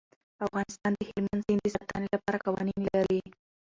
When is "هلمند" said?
1.09-1.45